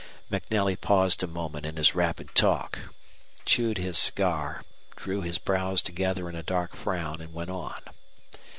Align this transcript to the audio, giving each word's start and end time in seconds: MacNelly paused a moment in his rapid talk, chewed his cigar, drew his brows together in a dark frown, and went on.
MacNelly 0.31 0.81
paused 0.81 1.21
a 1.21 1.27
moment 1.27 1.63
in 1.63 1.75
his 1.77 1.93
rapid 1.93 2.33
talk, 2.33 2.79
chewed 3.45 3.77
his 3.77 3.99
cigar, 3.99 4.63
drew 4.95 5.21
his 5.21 5.37
brows 5.37 5.79
together 5.79 6.27
in 6.27 6.33
a 6.35 6.41
dark 6.41 6.75
frown, 6.75 7.21
and 7.21 7.35
went 7.35 7.51
on. 7.51 7.83